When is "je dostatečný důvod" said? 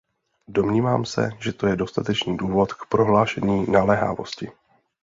1.67-2.73